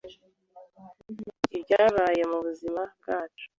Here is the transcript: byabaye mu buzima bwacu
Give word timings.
byabaye 1.61 2.21
mu 2.31 2.37
buzima 2.45 2.81
bwacu 2.95 3.47